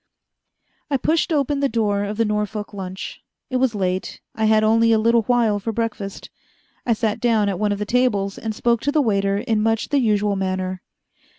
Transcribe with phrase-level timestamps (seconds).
[0.89, 3.21] I pushed open the door of the Norfolk Lunch.
[3.51, 6.31] It was late I had only a little while for breakfast.
[6.87, 9.89] I sat down at one of the tables, and spoke to the waiter in much
[9.89, 10.81] the usual manner.